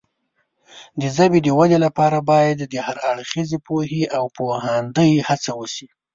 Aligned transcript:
د 0.99 1.01
ژبې 1.15 1.39
د 1.43 1.47
وده 1.59 1.77
لپاره 1.85 2.17
باید 2.31 2.59
د 2.61 2.75
هر 2.85 2.97
اړخیزې 3.11 3.57
پوهې 3.67 4.03
او 4.17 4.23
پوهاندۍ 4.37 5.11
هڅه 5.29 5.51
وشي. 5.59 5.87